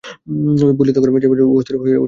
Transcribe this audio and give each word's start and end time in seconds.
বলিয়া 0.77 0.95
তখনই 0.97 1.21
যাইবার 1.23 1.37
জন্য 1.39 1.51
অস্থির 1.51 1.75
হইয়া 1.75 1.87
উঠিল। 1.87 1.99